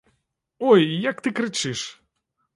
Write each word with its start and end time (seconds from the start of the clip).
Ой, 0.69 0.81
як 1.09 1.21
ты 1.27 1.35
крычыш! 1.41 1.85